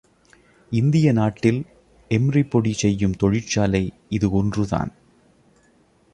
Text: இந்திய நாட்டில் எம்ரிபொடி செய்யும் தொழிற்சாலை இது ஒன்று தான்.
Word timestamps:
இந்திய 0.71 1.11
நாட்டில் 1.11 1.59
எம்ரிபொடி 2.11 2.73
செய்யும் 2.73 3.15
தொழிற்சாலை 3.15 3.83
இது 4.09 4.31
ஒன்று 4.31 4.67
தான். 4.67 4.91